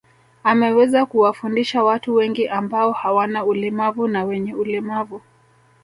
Ameweza 0.43 1.05
kuwafundisha 1.05 1.83
watu 1.83 2.15
wengi 2.15 2.47
ambao 2.47 2.91
hawana 2.91 3.45
ulemavu 3.45 4.07
na 4.07 4.23
wenye 4.23 4.53
ulemavu 4.53 5.21